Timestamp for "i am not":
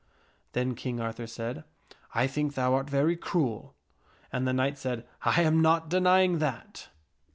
5.21-5.89